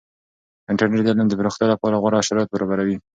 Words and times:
انټرنیټ 0.71 1.01
د 1.03 1.07
علم 1.13 1.27
د 1.29 1.33
پراختیا 1.39 1.65
لپاره 1.73 1.99
غوره 2.01 2.25
شرایط 2.27 2.49
برابروي. 2.51 2.95